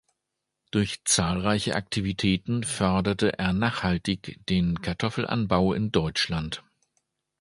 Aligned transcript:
Durch 0.71 1.03
zahlreiche 1.05 1.75
Aktivitäten 1.75 2.63
förderte 2.63 3.37
er 3.37 3.53
nachhaltig 3.53 4.39
den 4.49 4.81
Kartoffelanbau 4.81 5.73
in 5.73 5.91
Deutschland. 5.91 6.63